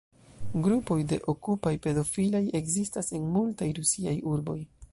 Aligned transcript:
Grupoj 0.67 0.95
de 1.11 1.19
"Okupaj-pedofilaj" 1.33 2.41
ekzistas 2.61 3.13
en 3.19 3.29
multaj 3.37 3.69
rusiaj 3.81 4.15
urboj. 4.35 4.57